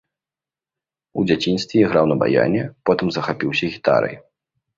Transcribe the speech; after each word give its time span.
У 1.19 1.25
дзяцінстве 1.31 1.75
іграў 1.83 2.05
на 2.13 2.17
баяне, 2.25 2.61
потым 2.91 3.07
захапіўся 3.19 3.65
гітарай. 3.77 4.15